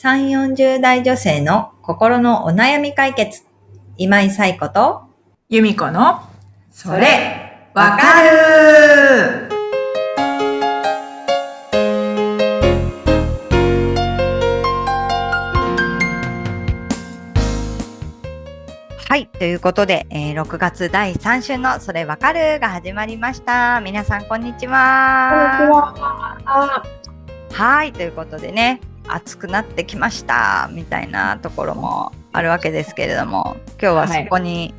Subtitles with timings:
[0.00, 3.42] 3、40代女性の心のお悩み解決。
[3.96, 5.02] 今井彩子と、
[5.48, 6.20] 由美子の、
[6.70, 9.48] それ、わかる
[19.08, 19.26] はい。
[19.26, 23.80] ということで、えー6月第3週のそれわかるが始まりました。
[23.80, 24.74] 皆さん、こんにちは。
[26.44, 27.17] は。
[27.58, 27.92] はい。
[27.92, 30.70] ということでね、暑くなってきました。
[30.72, 34.72] みたいなところもあるわけですけれども、今日はそこに、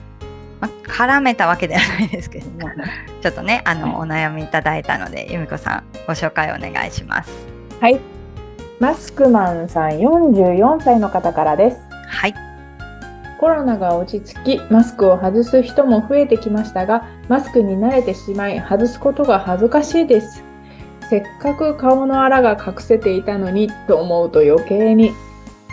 [0.62, 2.72] まあ絡めたわけではないですけれども、
[3.22, 7.30] ちょっとね、あの、お悩みいただいたので、由美子さん、ご紹介お願いします。
[7.82, 8.00] はい。
[8.80, 11.82] マスクマンさん44歳の方からです。
[12.08, 12.34] はい。
[13.42, 20.46] コロナが落ち着き、マスクを外す人も増えてきましたが、マスクに慣れてしまい、外すことが恥ずかしいです。
[21.10, 25.12] せっかく顔のあらが隠せていたのにと思うと余計に。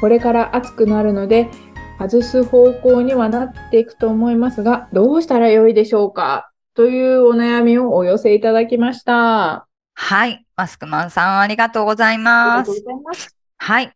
[0.00, 1.50] これから暑くなるので、
[1.98, 6.50] 外す方向にはなっていくと思いますが、どうしたらよいでしょうか？
[6.74, 9.66] というお悩みをお寄せいただきました。
[9.94, 10.44] はい。
[10.56, 12.82] マスクマンさん、ありがとうございありますがとう。
[12.82, 13.36] ございます。
[13.58, 13.92] はい。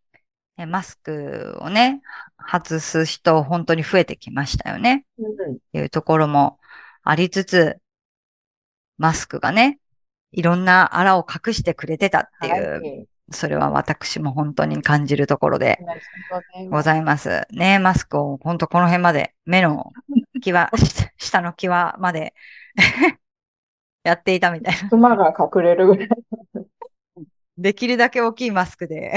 [0.58, 2.00] えマスクをね、
[2.38, 5.04] 外す人、本当に増えてきましたよね。
[5.18, 6.58] うんいうところも
[7.02, 7.78] ありつつ、
[8.96, 9.78] マスクがね、
[10.32, 15.78] いろんなあらを隠してくれてたっていう、はいそれは私も本当に感じるところで
[16.64, 17.46] ごございます。
[17.52, 19.92] ね、マスクを本当この辺まで、目の
[20.42, 22.34] 際、 下下の際まで
[24.02, 24.88] やっていたみたいな。
[24.88, 26.08] 熊が隠れるぐらい。
[27.56, 29.12] できるだけ大きいマスクで、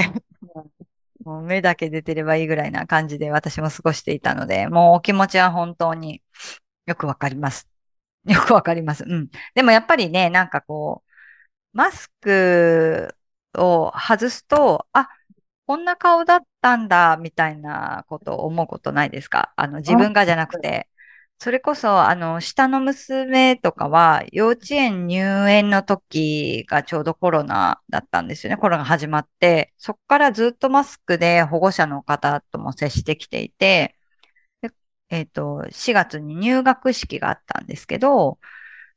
[1.23, 6.22] もう目だけ出てればいいぐらいな感じで私も過ごしていたので、もうお気持ちは本当に
[6.86, 7.72] よくわかります。
[8.31, 9.03] よくわかります。
[9.07, 9.29] うん。
[9.55, 13.15] でもやっぱりね、なんかこう、マスク
[13.57, 15.09] を外すと、あ、
[15.65, 19.53] こんな顔だったんだ、みたいなことを思うことないですか？
[19.55, 20.89] あの、自分がじゃなくて。
[21.39, 28.58] それこそ、あの、下の娘とかは、幼稚園入園の時がちょうどコロナだったんですよね。
[28.58, 33.95] コロナ始まって、そこからずっとマスクで保護者の方とも接してきていて、
[35.13, 38.39] えっと、4月に入学式があったんですけど、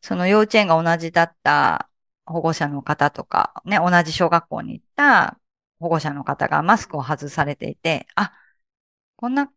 [0.01, 1.91] その幼稚園が同じだった
[2.25, 5.39] 保護者の方とか、ね、同じ小学校に行った
[5.79, 8.33] 保護者の方がマスクを外されていて、あ、
[9.17, 9.53] こんな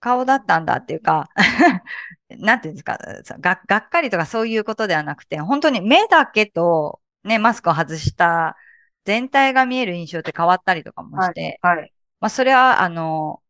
[0.00, 1.28] 顔だったんだっていうか、
[2.30, 2.98] なんていうんですか、
[3.40, 8.56] が、がっかりとかそういうことではなくて、本当に目だけとね、マスクを外した
[9.04, 11.92] 全体が見える印象って変わったりとかもして、はい。
[12.20, 13.42] まあそれは、あの、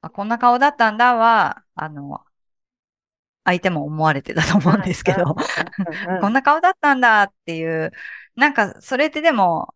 [0.00, 2.24] あこんな顔だったんだは、あの、
[3.44, 5.34] 相手も思われてたと思うんですけど、
[6.20, 7.92] こんな顔だったんだっていう、
[8.36, 9.74] なんかそれってでも、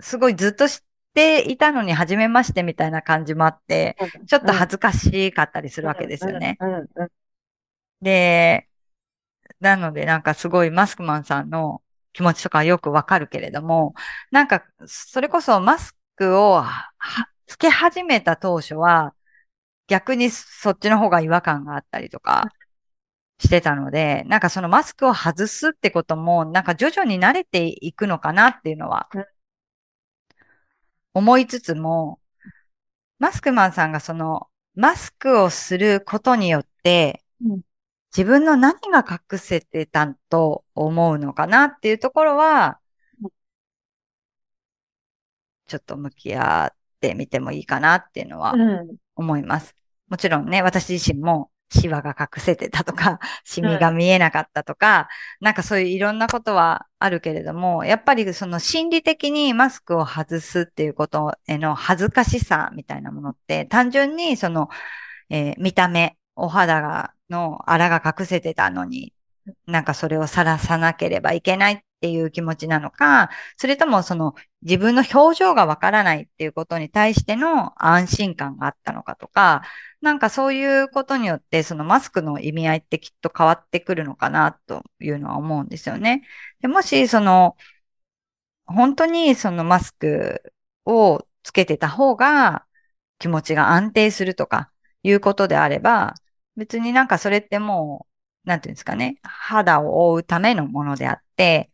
[0.00, 0.78] すごいずっと知っ
[1.14, 6.56] ていたのに初めましてみたいな感じもあって、ちょっと恥ずかしかったりするわけですよね。
[8.00, 8.68] で、
[9.60, 11.82] なのでなんかすごいマスクマンさんの
[12.12, 13.94] 気持ちとかよくわかるけれども、
[14.30, 16.90] なんかそれこそマスクをは
[17.46, 19.14] つけ始めた当初は
[19.88, 22.50] 逆にそっちの方が違和感があったりとか
[23.38, 29.24] してたので、なんかそのマスクを外すってこともなんか徐々に慣れていくのかなっていうのはうん。
[31.14, 32.20] 思いつつも、
[33.18, 37.62] マスクマンさんがそのマスクをすることによってうん。
[38.16, 42.78] 自分の何が隠せてたと思うのかなっていうところは
[43.22, 43.30] うん、
[45.66, 49.74] ちょっと向き合ってみてもいいかなっていうのはうん思います。
[50.08, 55.08] もちろんね、私自身もシワが隠せてたとか、シミが見えなかったとか、
[55.40, 64.68] なんかそういういろんなことはあるけれども、やっぱりその心理的にマスクを外すっていうことへの恥ずかしさみたいなものって、単純にその、
[65.30, 69.14] えー見た目、お肌が、のあらが隠せてたのに、
[69.66, 79.62] なんかそれを晒さなければいけないっっていう気持ちなのか、それともその自分の表情がわからないっていうことに対しての安心感があったのかとか、
[80.00, 86.22] なんかそういうことによってそのマスクの意味合いってきっと変わってくるのかなというのは思うんですよね。
[86.60, 87.56] でもしその
[88.66, 90.42] 本当にそのマスク
[90.86, 92.66] をつけてた方が
[93.18, 94.70] 気持ちが安定するとか
[95.02, 96.14] いうことであれば、
[96.56, 98.06] 別になんかそれっても
[98.44, 101.71] う、なんていうんですかね、肌を覆うためのものであって、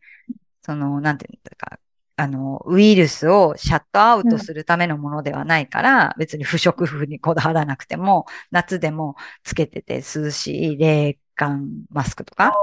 [0.69, 1.79] その、なんていうんですか、
[2.15, 12.53] あの、ウイルスをシャットアウトするためのものではないから、別に不織布にこだわらなくても、夏でもつけてて涼しい冷感マスクとか、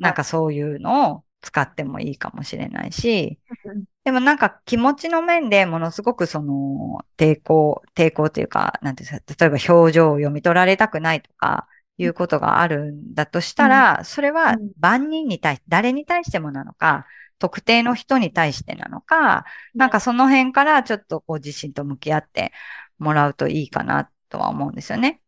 [0.00, 17.06] なんかそういうのを使ってもいいかもしれないしうん、でもなんか気持ちの面でものすごくその抵抗、抵抗というか、なんていうんですか、例えば表情を読み取られたくないとか、いうことがあるんだとしたら、それはうん万人に対し、誰に対してもなのか、
[17.44, 19.44] 特定の人に対してなのか、
[19.74, 22.52] なんかその辺からちょっとこう自身と向き合って
[22.98, 25.20] もらうといいかなとは思うんですよね。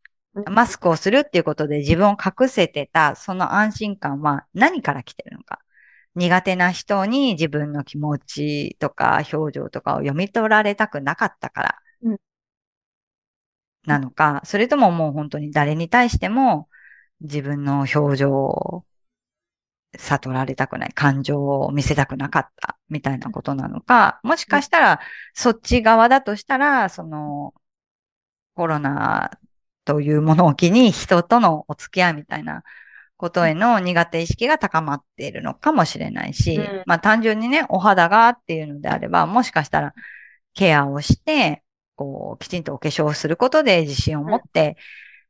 [0.50, 5.60] マスクをするっていうことで自分を隠せてたその安心感は何から来てるのか。
[6.14, 12.16] 苦手な人に自分の気持ちとか表情とかを読み取られたくなかったからうん
[13.84, 16.70] なのか、それとももう本当に誰に対しても
[17.20, 18.86] 自分の表情を
[19.98, 25.00] 悟られたくない、感情を見せたくなかったみたいなことなのか、もしかしたら
[25.34, 27.54] そっち側だとしたら、その
[28.54, 29.30] コロナ
[29.84, 32.62] というものを機に人とのお付き合いみたいな
[33.16, 36.82] ことへの苦手意識が高まっているのかもしれないし、うん。
[36.86, 39.94] まあ単純にね、お肌がっていうのであれば、もしかしたら
[40.54, 41.62] ケアをして、
[41.96, 44.76] こう、きちんとお化粧をすることで自信を持って、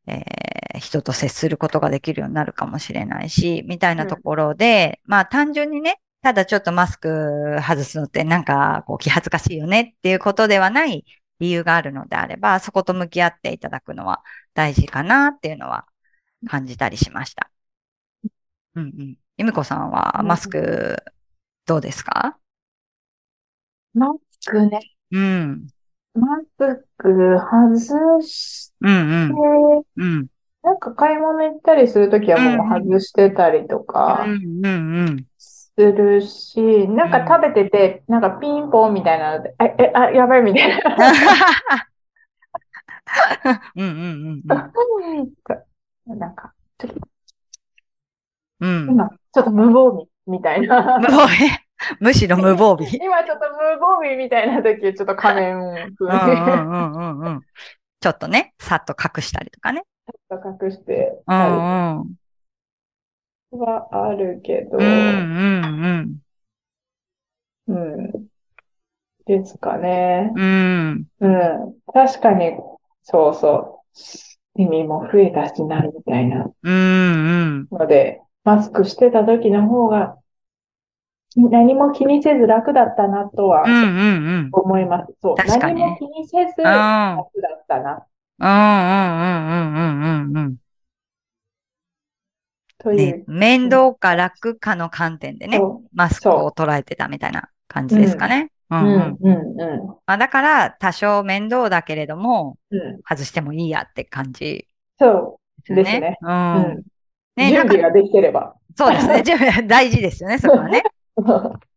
[0.06, 11.06] えー人と接することができるようになるかもしれないし、みたいなところで、まあ単純にね、ただちょっとマスク外すのってなんかこう気恥ずかしいよねっていうことではない
[11.40, 14.22] 理由があるのであれば、そこと向き合っていただくのは
[14.52, 15.86] 大事かなっていうのは
[16.46, 17.50] 感じたりしました。
[18.74, 19.16] うんうん。
[19.38, 21.02] ゆみこさんはマスク
[21.64, 22.36] どうですか？
[23.94, 24.80] マスクね。
[25.10, 25.68] うん。
[26.16, 27.08] マスク
[27.38, 28.90] 外しうん
[29.28, 29.34] て、
[29.96, 30.14] うん。
[30.18, 30.26] うん。
[30.62, 35.26] なんか買い物行ったりするときはもう外してたりとかうんうんうん。
[35.38, 40.96] するし、なんか食べてて、なんかピンポンみたいなので、あ、え、あ、やばいみたいな。
[43.76, 44.42] うんうんうん
[46.18, 46.54] なんか、
[48.60, 48.66] うん。
[48.66, 48.90] うん。
[48.90, 50.98] 今、ちょっと無防備みたいな。
[50.98, 51.65] 無防備。
[52.00, 52.90] むしろ無防備。
[53.02, 57.42] 今ちょっと無防備みたいな時、ちょっと仮面うんう風にんうんうんうん。
[58.00, 59.82] ちょっとね、さっと隠したりとかね。
[60.30, 62.14] 隠してうたんうん。
[63.52, 64.92] りはあるけど、うんう
[66.06, 66.20] ん
[67.68, 68.26] うん。
[69.26, 70.30] ですかね。
[70.36, 71.06] うん。
[71.20, 71.32] うん。
[71.64, 71.80] うん。
[71.92, 72.52] 確かに、
[73.02, 73.82] そうそ
[74.56, 74.58] う。
[74.58, 77.68] 耳も増えたしなるみたいなうんうん。
[77.70, 80.18] ので、マスクしてた時の方が、
[81.36, 84.48] 何も気にせず楽だったなとはうんうんうん。
[84.52, 85.12] 思います。
[85.20, 85.36] そう。
[85.36, 86.64] 確かにね何も気にせずうん。
[86.64, 88.06] 楽だったな、
[88.38, 90.56] うんうんうんうんうんうん。
[92.78, 98.50] といねう。、面倒か楽かの観点でね、そマスクを捉えてたみたいな感じですかね。
[98.70, 98.78] うう。
[98.78, 99.16] んうん。
[99.20, 102.76] うん、まあだから、多少面倒だけれども、ん。
[102.76, 103.00] うん。
[103.08, 104.66] 外してもいいやって感じ
[104.98, 105.84] そですよね。
[105.84, 106.26] ですねう。
[106.26, 106.30] う。
[106.30, 106.82] うんん。
[107.36, 108.54] ね、準備ができてれば。
[108.76, 109.22] そうですね。
[109.66, 110.82] 大事ですよね、そこはね。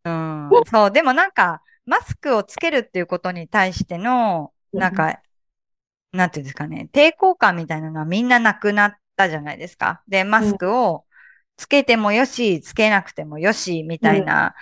[0.03, 0.63] うん。
[0.65, 5.21] そう、でもなんか、マスクをつけるっていうことに対しての、なんか、
[6.11, 10.03] なんていうんですかね、抵抗感みたいなのはみんななくなったじゃないですか。
[10.07, 11.05] で、マスクを
[11.57, 14.55] つけてもよし、つけなくてもよし、みたいな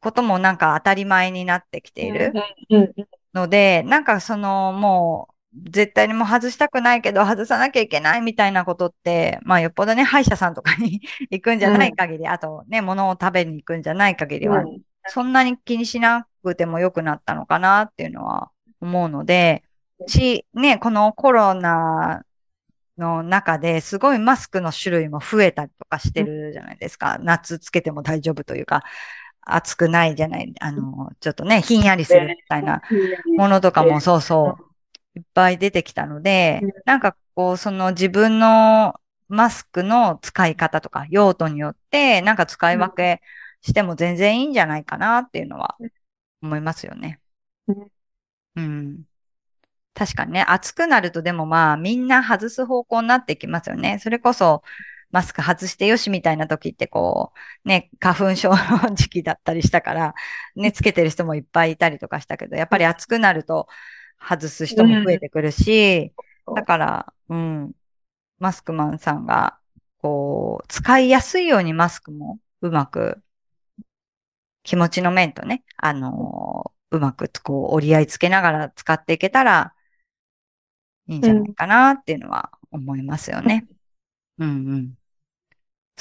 [0.00, 2.32] こともなんか当たり前になってきている
[2.70, 2.94] うん。
[3.34, 5.33] ので、なんかその、もう、
[5.70, 14.80] 絶対にもう外したくないけど外さなきゃいけないみたいなことって、まあよっぽどね、歯医者さんとかに 行くんじゃない限り、あとね、物を食べに行くんじゃない限りは、うん。
[15.06, 19.62] そんなに気にしなくても良くなったのかなっていうのは思うので、
[20.06, 22.22] し、ね、このコロナ
[22.98, 27.18] の中ですごいマスクの種類も増えたりとかしてるじゃないですか。
[27.20, 28.82] 夏つけても大丈夫というか、
[29.42, 32.82] 暑くないじゃない、あの、ちょっとね、ひんやりするみたいな
[33.36, 34.73] ものとかもそうそう、
[35.16, 38.94] いっぱい出てきたのでうん、なんかこう、その自分の
[39.28, 43.22] マスクの使い方とか用途によって、なんか使い分け
[43.62, 45.76] しても全然いいんじゃないかなっていうのは
[46.42, 47.20] 思いますよね。
[47.66, 47.88] うん
[48.56, 49.04] うん。
[49.94, 53.98] 確かにね、暑くなるとでもまあみんな外す方向になってきますよね。
[54.00, 54.62] それこそ
[55.10, 57.32] マスク外してよしみたいな時ってこ
[57.64, 60.14] う、ね、花粉症の時期だったりしたから、
[60.56, 63.68] ね、つけてる人もいっぱいいたりとかしたけど、やっぱり暑くなると
[64.18, 66.12] 外す人も増えてくるし、
[66.46, 67.72] うんだから、うん、
[68.38, 69.58] マスクマンさんが、
[69.96, 73.22] こう、使いやすいようにマスクもうまく、
[74.62, 79.74] 気持ちの面とね、あのーうまくこう折り合いつけながら使っていけたら
[81.08, 83.66] いいんじゃないかなっていうのは思いますよね。
[84.38, 84.94] うんうん。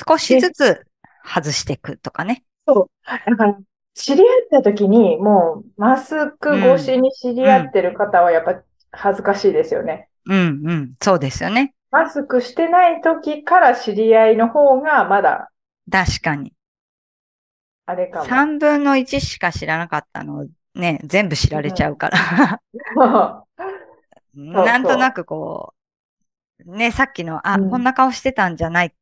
[0.07, 0.85] 少しずつ
[1.25, 2.43] 外していくとかね。
[2.67, 2.89] そう。
[3.05, 3.59] だから、
[3.95, 10.09] 知り合った時に、もう、マスク越しに知り合ってる方はやっぱ恥ずかしいですよね。
[10.25, 10.93] うんうん。
[11.01, 11.73] そうですよね。
[11.91, 15.51] マスクしてない時から知り合いの方がまだ
[15.91, 16.53] 確かに。
[17.85, 18.25] あれかも。
[18.25, 22.61] 3分の1しか知らなかったのをね、全部知られちゃうから。
[24.33, 25.73] なんとなくこ
[26.65, 28.95] う、ね、さっきの、あ、うんこんな顔してたんじゃない、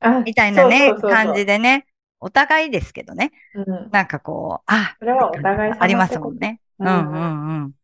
[0.00, 1.86] あみたいなね、そうそうそうそう感じでね、
[2.20, 3.92] お互いですけどね、うん。
[3.92, 6.60] なんかこう、あ、それはお互い様ありますもんね。
[6.78, 7.74] うんんうんんうん。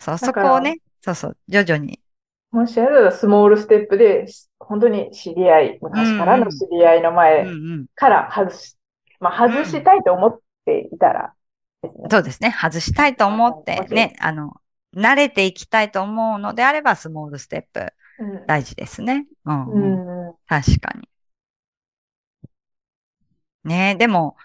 [0.00, 2.00] そう、そこをね、そうそう、徐々に。
[2.50, 4.26] もしやるならスモールステップで、
[4.58, 7.86] 本当に知り合い、昔からの知り合いのうん前うん。
[7.94, 8.76] から外し、
[9.20, 11.34] まあ外したいと思っていたら
[11.98, 12.10] ね。
[12.10, 12.50] そうですね。
[12.52, 14.60] 外したいと思ってね、あの、
[14.94, 19.26] 慣れていきたいと思うのであれば、スモールステップうん大事ですね。
[19.44, 20.04] うん、ううん。
[20.06, 21.08] んうん確かに。
[23.68, 23.96] ね。
[23.96, 24.36] でも、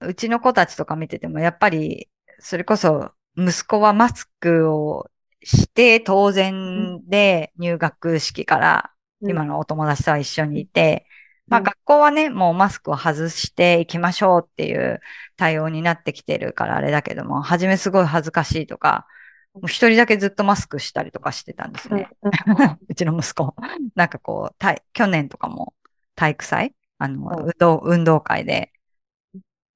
[0.00, 2.08] うちの子たちとか見てても、やっぱり、
[2.38, 5.10] それこそ、息子はマスクを
[5.42, 11.06] して当然で入学式から今のお友達とは一緒にいて、
[11.46, 15.00] まあうん学校はね、もうマスクを外していきましょうっていう
[15.36, 19.06] 対応になってきてるからあれだけども、初めすごい恥ずかしいとか、
[19.66, 22.08] 一人だけずっとマスクしたりとかしてたんですね。
[22.22, 22.78] うん。
[22.88, 23.54] う ちの息子。
[23.94, 25.74] なんかこう、体去年とかも
[26.14, 28.72] 体育祭あの、うん運動、運動会で、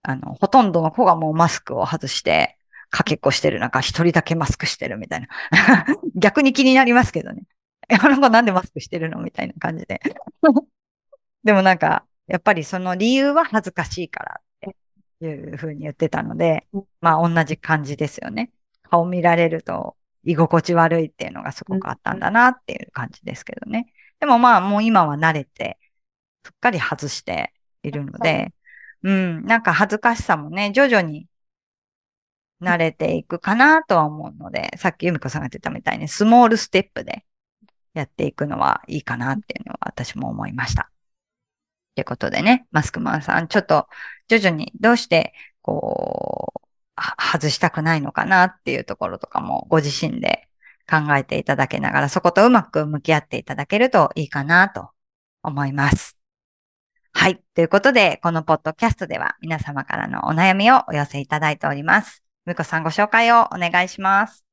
[0.02, 2.56] あの、ほとんどの子がもうマスクを外して、
[2.90, 5.28] かけっこしてる中、一人だけマスクしてるみたいな。
[6.14, 7.42] 逆に気になりますけどね。
[7.88, 10.00] え、あの子なんでマスクしてるのみたいな感じで。
[11.44, 14.74] でもなんか、やっぱりその理由は恥ずかしいからっ
[15.20, 18.50] ていうふうに言ってたのでうん、まあ同じ感じですよね。
[18.82, 23.92] 顔見られると居心地悪いっていうのがすごくあったんだなっていう感じですけどね。
[24.20, 25.78] でもまあもう今は慣れて、
[26.48, 27.52] すっかり外して
[27.82, 28.52] いるので、
[29.02, 31.28] うん、なんか恥ずかしさもね、徐々に
[32.62, 37.24] 慣れていくかなとは思うので、さっき由美子さんが言ってたみたいにスモールステップで
[37.92, 40.90] やっていくのはいいかなっていうのは私も思いました。
[41.94, 43.86] ということでね、マスクマンさん、ちょっと
[44.28, 46.60] 徐々にどうしてこう、
[46.96, 50.48] は外したくないのかなっていうところとかもご自身で
[50.90, 54.90] 考えていただけながら、そことうまく向き合っていただけるといいかなと
[55.42, 56.17] 思います。
[57.12, 57.40] はい。
[57.54, 62.22] ということで、このポッドキャストでは皆様からのお悩みをお寄せいただいております。
[62.46, 64.44] むこさんご紹介をお願いします。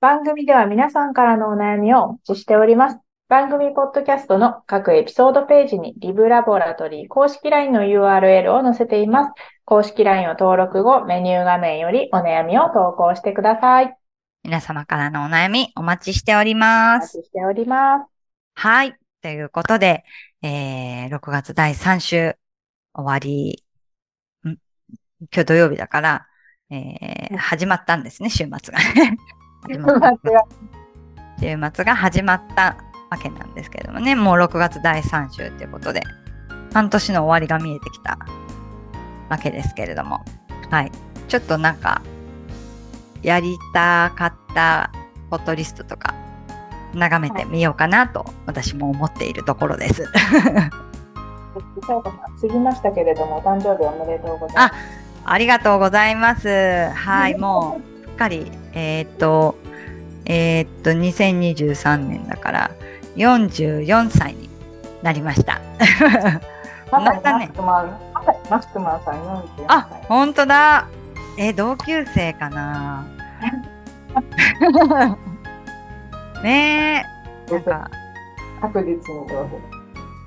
[0.00, 2.98] 番組では皆さんからのお悩みをお待ちしております。
[3.28, 9.32] 番組ポッドキャストの各エピソードページにリブラボラトリー公式 LINE の URL を載せています。
[9.64, 13.96] 公式 LINE を登録後、メニュー画面よりお悩みを投稿してください。
[14.44, 17.16] 皆様からのお悩みお待ちしておりおます。
[17.16, 18.06] 待ちしております。
[18.54, 18.94] はい。
[19.20, 20.04] ということで、
[20.42, 22.36] えー、6月第3週
[22.94, 23.64] 終わり、
[24.44, 24.50] ん？
[24.50, 26.26] 今日土曜日だから、
[26.70, 29.16] えー、始まったんですね、週末がね。
[29.66, 30.10] 始まった
[31.40, 32.76] 週末が始まった
[33.10, 36.02] わけなんですけれどもね、もう6月第3週ということで、
[36.72, 38.16] 半年の終わりが見えてきた
[39.28, 40.24] わけですけれども、
[40.70, 40.92] はい。
[41.26, 42.00] ちょっとなんか、
[43.22, 44.92] やりたかった
[45.30, 46.14] フォトリストとか、
[46.94, 50.04] 眺めてみようかなと、私も思っているところです。
[51.86, 52.16] さやかさ
[52.46, 54.74] ん、過ぎましたけれども、お誕生日おめでとうございます。
[55.24, 56.48] ありがとうございます。
[56.90, 59.56] はい、もう、すっかり、えーっと、
[60.24, 62.70] えーっと、2023年だから、
[63.16, 64.48] 44歳に
[65.02, 65.60] なりました。
[66.90, 69.64] まさになんかねマスクマン、まさにマスクマンさん44歳。
[69.68, 70.86] あ、本当だ。
[71.36, 73.06] え、同級生かな
[76.42, 77.04] ね
[77.48, 77.52] え。
[77.52, 77.90] なんか、
[78.60, 79.78] 確実に。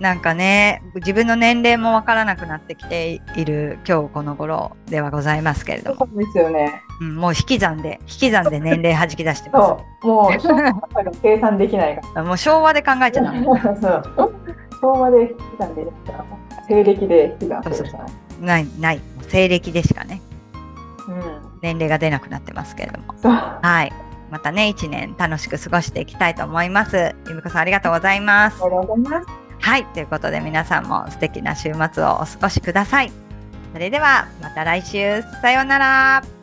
[0.02, 6.82] なんかね、自分の年齢もわからなくなってきている今日この頃ではございますけれども、そうですよね。
[7.02, 12.08] うん、もう引き算で、引き算で年齢弾き出してまそう、もう、計算できないかす。
[12.20, 13.46] もう昭和で考えちゃダメ。
[13.46, 13.76] ら。
[13.80, 14.34] そう。
[14.82, 16.26] 昭和で引き算でできたら、
[16.68, 18.00] 西暦で引き算するじゃ
[18.42, 18.68] ない。
[18.80, 20.20] ない、西暦でしかね、
[21.08, 21.22] うん。
[21.62, 23.14] 年齢が出なくなってますけれども。
[23.18, 23.34] そう。
[23.34, 23.94] はい。
[24.32, 27.14] またね、一年楽しく過ごしていきたいと思います。
[27.28, 28.64] ゆみこさんありがとうございます。
[28.64, 29.28] ありがとうございます。
[29.60, 29.86] はい。
[29.88, 33.12] ということで皆さんも素敵な週末をお過ごしください。
[33.74, 35.22] それではまた来週。
[35.42, 36.41] さようなら。